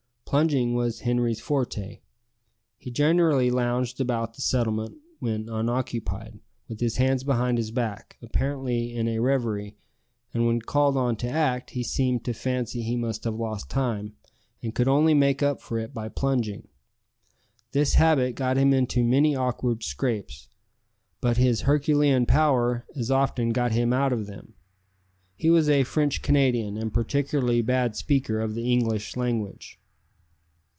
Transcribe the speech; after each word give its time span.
Plunging 0.33 0.75
was 0.75 1.01
Henri's 1.01 1.41
forte. 1.41 1.99
He 2.77 2.89
generally 2.89 3.49
lounged 3.51 3.99
about 3.99 4.33
the 4.35 4.41
settlement 4.41 4.95
when 5.19 5.49
unoccupied, 5.49 6.39
with 6.69 6.79
his 6.79 6.95
hands 6.95 7.25
behind 7.25 7.57
his 7.57 7.69
back, 7.71 8.15
apparently 8.21 8.95
in 8.95 9.09
a 9.09 9.19
reverie, 9.19 9.75
and 10.33 10.47
when 10.47 10.61
called 10.61 10.95
on 10.95 11.17
to 11.17 11.27
act, 11.29 11.71
he 11.71 11.83
seemed 11.83 12.23
to 12.23 12.31
fancy 12.31 12.81
he 12.81 12.95
must 12.95 13.25
have 13.25 13.35
lost 13.35 13.69
time, 13.69 14.13
and 14.63 14.73
could 14.73 14.87
only 14.87 15.13
make 15.13 15.43
up 15.43 15.59
for 15.59 15.77
it 15.77 15.93
by 15.93 16.07
plunging. 16.07 16.69
This 17.73 17.95
habit 17.95 18.35
got 18.35 18.55
him 18.55 18.71
into 18.73 19.03
many 19.03 19.35
awkward 19.35 19.83
scrapes, 19.83 20.47
but 21.19 21.35
his 21.35 21.63
herculean 21.63 22.25
power 22.25 22.87
as 22.95 23.11
often 23.11 23.49
got 23.49 23.73
him 23.73 23.91
out 23.91 24.13
of 24.13 24.27
them. 24.27 24.53
He 25.35 25.49
was 25.49 25.67
a 25.67 25.83
French 25.83 26.21
Canadian, 26.21 26.77
and 26.77 26.87
a 26.87 26.89
particularly 26.91 27.61
bad 27.61 27.97
speaker 27.97 28.39
of 28.39 28.55
the 28.55 28.71
English 28.71 29.17
language. 29.17 29.77